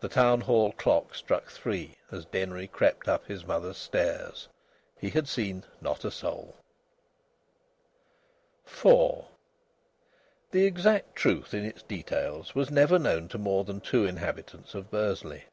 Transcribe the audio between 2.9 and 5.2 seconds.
up his mother's stairs. He